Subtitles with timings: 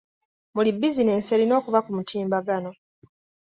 [0.55, 2.71] Buli bizinensi erina okuba ku mutimbagano.